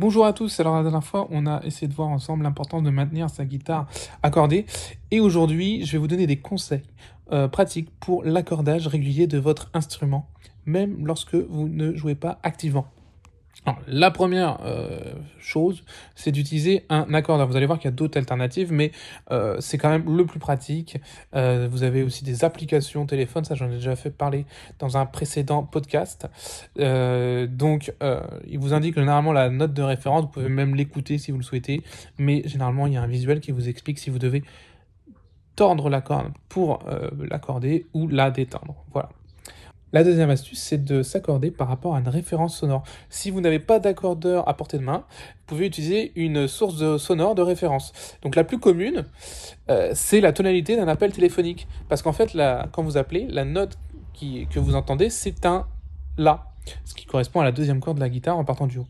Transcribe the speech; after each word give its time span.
Bonjour 0.00 0.26
à 0.26 0.32
tous, 0.32 0.60
alors 0.60 0.76
la 0.76 0.82
dernière 0.82 1.02
fois 1.02 1.26
on 1.32 1.44
a 1.48 1.60
essayé 1.64 1.88
de 1.88 1.92
voir 1.92 2.06
ensemble 2.06 2.44
l'importance 2.44 2.84
de 2.84 2.90
maintenir 2.90 3.28
sa 3.28 3.44
guitare 3.44 3.88
accordée. 4.22 4.64
Et 5.10 5.18
aujourd'hui 5.18 5.84
je 5.84 5.90
vais 5.90 5.98
vous 5.98 6.06
donner 6.06 6.28
des 6.28 6.36
conseils 6.36 6.84
euh, 7.32 7.48
pratiques 7.48 7.90
pour 7.98 8.22
l'accordage 8.22 8.86
régulier 8.86 9.26
de 9.26 9.38
votre 9.38 9.70
instrument 9.74 10.28
même 10.66 11.04
lorsque 11.04 11.34
vous 11.34 11.68
ne 11.68 11.96
jouez 11.96 12.14
pas 12.14 12.38
activement 12.44 12.86
la 13.86 14.10
première 14.10 14.58
euh, 14.64 15.12
chose, 15.38 15.82
c'est 16.14 16.32
d'utiliser 16.32 16.84
un 16.88 17.12
accordeur. 17.14 17.46
Vous 17.46 17.56
allez 17.56 17.66
voir 17.66 17.78
qu'il 17.78 17.90
y 17.90 17.92
a 17.92 17.96
d'autres 17.96 18.18
alternatives, 18.18 18.72
mais 18.72 18.92
euh, 19.30 19.56
c'est 19.60 19.78
quand 19.78 19.90
même 19.90 20.16
le 20.16 20.24
plus 20.26 20.38
pratique. 20.38 20.98
Euh, 21.34 21.68
vous 21.70 21.82
avez 21.82 22.02
aussi 22.02 22.24
des 22.24 22.44
applications 22.44 23.06
téléphone, 23.06 23.44
ça 23.44 23.54
j'en 23.54 23.70
ai 23.70 23.74
déjà 23.74 23.96
fait 23.96 24.10
parler 24.10 24.46
dans 24.78 24.96
un 24.96 25.06
précédent 25.06 25.62
podcast. 25.62 26.26
donc, 26.76 27.92
il 28.46 28.58
vous 28.58 28.74
indique 28.74 28.94
généralement 28.94 29.32
la 29.32 29.50
note 29.50 29.72
de 29.72 29.82
référence, 29.82 30.22
vous 30.22 30.28
pouvez 30.28 30.48
même 30.48 30.74
l'écouter 30.74 31.18
si 31.18 31.30
vous 31.30 31.38
le 31.38 31.44
souhaitez, 31.44 31.82
mais 32.18 32.42
généralement 32.46 32.86
il 32.86 32.94
y 32.94 32.96
a 32.96 33.02
un 33.02 33.06
visuel 33.06 33.40
qui 33.40 33.52
vous 33.52 33.68
explique 33.68 33.98
si 33.98 34.10
vous 34.10 34.18
devez 34.18 34.42
tordre 35.56 35.90
la 35.90 36.00
corde 36.00 36.32
pour 36.48 36.80
l'accorder 37.18 37.86
ou 37.92 38.08
la 38.08 38.30
détendre. 38.30 38.84
Voilà. 38.92 39.10
La 39.92 40.04
deuxième 40.04 40.28
astuce, 40.28 40.60
c'est 40.60 40.84
de 40.84 41.02
s'accorder 41.02 41.50
par 41.50 41.68
rapport 41.68 41.94
à 41.94 42.00
une 42.00 42.08
référence 42.08 42.58
sonore. 42.58 42.82
Si 43.08 43.30
vous 43.30 43.40
n'avez 43.40 43.58
pas 43.58 43.78
d'accordeur 43.78 44.46
à 44.46 44.54
portée 44.54 44.76
de 44.76 44.82
main, 44.82 45.04
vous 45.08 45.44
pouvez 45.46 45.66
utiliser 45.66 46.12
une 46.14 46.46
source 46.46 46.98
sonore 46.98 47.34
de 47.34 47.40
référence. 47.40 47.92
Donc 48.22 48.36
la 48.36 48.44
plus 48.44 48.58
commune, 48.58 49.06
euh, 49.70 49.90
c'est 49.94 50.20
la 50.20 50.32
tonalité 50.32 50.76
d'un 50.76 50.88
appel 50.88 51.10
téléphonique. 51.12 51.66
Parce 51.88 52.02
qu'en 52.02 52.12
fait, 52.12 52.36
quand 52.72 52.82
vous 52.82 52.98
appelez, 52.98 53.26
la 53.28 53.44
note 53.44 53.78
que 54.20 54.58
vous 54.58 54.74
entendez, 54.74 55.10
c'est 55.10 55.46
un 55.46 55.66
La, 56.18 56.46
ce 56.84 56.94
qui 56.94 57.06
correspond 57.06 57.40
à 57.40 57.44
la 57.44 57.52
deuxième 57.52 57.80
corde 57.80 57.96
de 57.96 58.02
la 58.02 58.08
guitare 58.08 58.36
en 58.36 58.44
partant 58.44 58.66
du 58.66 58.78
haut. 58.78 58.88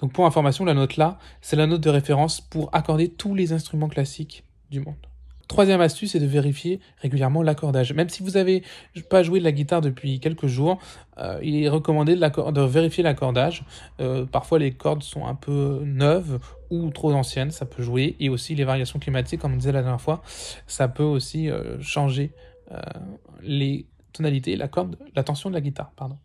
Donc 0.00 0.12
pour 0.12 0.26
information, 0.26 0.64
la 0.64 0.74
note 0.74 0.96
La, 0.96 1.18
c'est 1.40 1.56
la 1.56 1.66
note 1.66 1.80
de 1.80 1.90
référence 1.90 2.40
pour 2.40 2.68
accorder 2.74 3.08
tous 3.08 3.34
les 3.34 3.52
instruments 3.52 3.88
classiques 3.88 4.44
du 4.68 4.80
monde. 4.80 5.11
Troisième 5.52 5.82
astuce, 5.82 6.12
c'est 6.12 6.18
de 6.18 6.24
vérifier 6.24 6.80
régulièrement 7.02 7.42
l'accordage. 7.42 7.92
Même 7.92 8.08
si 8.08 8.22
vous 8.22 8.30
n'avez 8.30 8.62
pas 9.10 9.22
joué 9.22 9.38
de 9.38 9.44
la 9.44 9.52
guitare 9.52 9.82
depuis 9.82 10.18
quelques 10.18 10.46
jours, 10.46 10.78
euh, 11.18 11.38
il 11.42 11.62
est 11.62 11.68
recommandé 11.68 12.16
de, 12.16 12.60
vérifier 12.62 13.04
l'accordage. 13.04 13.62
Euh, 14.00 14.24
parfois, 14.24 14.58
les 14.58 14.72
cordes 14.72 15.02
sont 15.02 15.26
un 15.26 15.34
peu 15.34 15.82
neuves 15.84 16.38
ou 16.70 16.88
trop 16.88 17.12
anciennes, 17.12 17.50
ça 17.50 17.66
peut 17.66 17.82
jouer. 17.82 18.16
Et 18.18 18.30
aussi, 18.30 18.54
les 18.54 18.64
variations 18.64 18.98
climatiques, 18.98 19.42
comme 19.42 19.52
on 19.52 19.56
disait 19.58 19.72
la 19.72 19.82
dernière 19.82 20.00
fois, 20.00 20.22
ça 20.66 20.88
peut 20.88 21.02
aussi 21.02 21.50
euh, 21.50 21.78
changer 21.82 22.32
les 23.42 23.84
tonalités, 24.14 24.56
la 24.56 24.68
corde, 24.68 24.96
la 25.14 25.22
tension 25.22 25.50
de 25.50 25.54
la 25.54 25.60
guitare. 25.60 25.92
Pardon. 25.96 26.16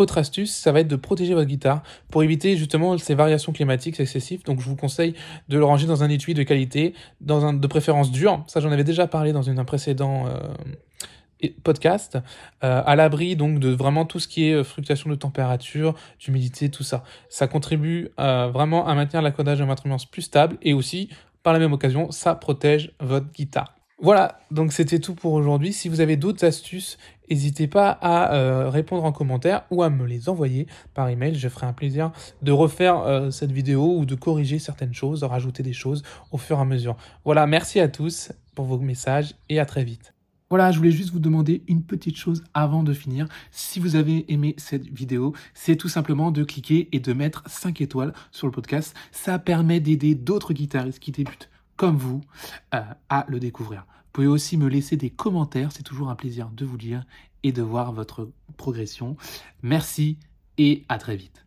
Autre 0.00 0.16
astuce, 0.16 0.50
ça 0.50 0.72
va 0.72 0.80
être 0.80 0.88
de 0.88 0.96
protéger 0.96 1.34
votre 1.34 1.46
guitare 1.46 1.82
pour 2.10 2.22
éviter 2.22 2.56
justement 2.56 2.96
ces 2.96 3.14
variations 3.14 3.52
climatiques 3.52 4.00
excessives. 4.00 4.42
Donc 4.44 4.58
je 4.58 4.64
vous 4.64 4.74
conseille 4.74 5.12
de 5.50 5.58
le 5.58 5.64
ranger 5.66 5.86
dans 5.86 6.02
un 6.02 6.08
étui 6.08 6.32
de 6.32 6.42
qualité, 6.42 6.94
dans 7.20 7.52
de 7.52 7.66
préférence 7.66 8.10
dur. 8.10 8.42
Ça 8.46 8.60
j'en 8.60 8.72
avais 8.72 8.82
déjà 8.82 9.06
parlé 9.06 9.34
dans 9.34 9.50
un 9.50 9.64
précédent 9.66 10.26
euh, 10.26 11.48
podcast, 11.64 12.16
euh, 12.64 12.82
à 12.86 12.96
l'abri 12.96 13.36
donc 13.36 13.58
de 13.58 13.68
vraiment 13.68 14.06
tout 14.06 14.20
ce 14.20 14.26
qui 14.26 14.48
est 14.48 14.54
euh, 14.54 14.64
fluctuation 14.64 15.10
de 15.10 15.16
température, 15.16 15.94
d'humidité, 16.18 16.70
tout 16.70 16.82
ça. 16.82 17.04
Ça 17.28 17.46
contribue 17.46 18.08
vraiment 18.16 18.86
à 18.86 18.94
maintenir 18.94 19.20
l'accordage 19.20 19.58
de 19.58 19.64
votre 19.64 19.82
plus 20.10 20.22
stable 20.22 20.56
et 20.62 20.72
aussi 20.72 21.10
par 21.42 21.52
la 21.52 21.58
même 21.58 21.74
occasion, 21.74 22.10
ça 22.10 22.34
protège 22.34 22.92
votre 23.00 23.30
guitare. 23.32 23.79
Voilà, 24.02 24.40
donc 24.50 24.72
c'était 24.72 24.98
tout 24.98 25.14
pour 25.14 25.34
aujourd'hui. 25.34 25.74
Si 25.74 25.90
vous 25.90 26.00
avez 26.00 26.16
d'autres 26.16 26.46
astuces, 26.46 26.96
n'hésitez 27.28 27.66
pas 27.66 27.90
à 27.90 28.34
euh, 28.34 28.70
répondre 28.70 29.04
en 29.04 29.12
commentaire 29.12 29.64
ou 29.70 29.82
à 29.82 29.90
me 29.90 30.06
les 30.06 30.30
envoyer 30.30 30.66
par 30.94 31.10
email. 31.10 31.34
Je 31.34 31.48
ferai 31.50 31.66
un 31.66 31.74
plaisir 31.74 32.10
de 32.40 32.50
refaire 32.50 33.00
euh, 33.00 33.30
cette 33.30 33.52
vidéo 33.52 33.98
ou 33.98 34.06
de 34.06 34.14
corriger 34.14 34.58
certaines 34.58 34.94
choses, 34.94 35.20
de 35.20 35.26
rajouter 35.26 35.62
des 35.62 35.74
choses 35.74 36.02
au 36.32 36.38
fur 36.38 36.56
et 36.56 36.60
à 36.62 36.64
mesure. 36.64 36.96
Voilà, 37.26 37.46
merci 37.46 37.78
à 37.78 37.88
tous 37.88 38.32
pour 38.54 38.64
vos 38.64 38.78
messages 38.78 39.34
et 39.50 39.60
à 39.60 39.66
très 39.66 39.84
vite. 39.84 40.14
Voilà, 40.48 40.72
je 40.72 40.78
voulais 40.78 40.92
juste 40.92 41.12
vous 41.12 41.20
demander 41.20 41.62
une 41.68 41.82
petite 41.82 42.16
chose 42.16 42.42
avant 42.54 42.82
de 42.82 42.94
finir. 42.94 43.28
Si 43.50 43.80
vous 43.80 43.96
avez 43.96 44.32
aimé 44.32 44.54
cette 44.56 44.86
vidéo, 44.86 45.34
c'est 45.52 45.76
tout 45.76 45.90
simplement 45.90 46.30
de 46.30 46.42
cliquer 46.42 46.88
et 46.92 47.00
de 47.00 47.12
mettre 47.12 47.44
5 47.46 47.82
étoiles 47.82 48.14
sur 48.32 48.46
le 48.46 48.50
podcast. 48.50 48.96
Ça 49.12 49.38
permet 49.38 49.78
d'aider 49.78 50.14
d'autres 50.14 50.54
guitaristes 50.54 51.00
qui 51.00 51.12
débutent 51.12 51.50
comme 51.80 51.96
vous 51.96 52.20
euh, 52.74 52.82
à 53.08 53.24
le 53.26 53.40
découvrir. 53.40 53.86
Vous 54.10 54.14
pouvez 54.14 54.26
aussi 54.26 54.56
me 54.56 54.66
laisser 54.66 54.96
des 54.96 55.10
commentaires, 55.10 55.70
c'est 55.70 55.84
toujours 55.84 56.10
un 56.10 56.16
plaisir 56.16 56.50
de 56.50 56.64
vous 56.64 56.76
lire 56.76 57.06
et 57.44 57.52
de 57.52 57.62
voir 57.62 57.92
votre 57.92 58.28
progression. 58.56 59.16
Merci 59.62 60.18
et 60.58 60.84
à 60.88 60.98
très 60.98 61.14
vite. 61.14 61.46